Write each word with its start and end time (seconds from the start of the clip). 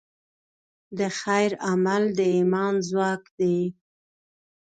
د 0.97 0.99
خیر 1.19 1.51
عمل 1.69 2.03
د 2.17 2.19
ایمان 2.35 2.73
ځواک 2.89 3.23
دی. 3.39 3.59